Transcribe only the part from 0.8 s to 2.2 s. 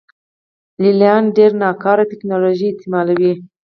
لې لیان ډېره ناکاره